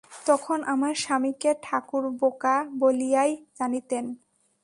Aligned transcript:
তখন 0.25 0.59
আমার 0.63 0.93
স্বামীকে 0.95 1.51
ঠাকুর 1.63 2.03
বোকা 2.19 2.55
বলিয়াই 2.79 3.31
জানিতেন। 3.59 4.05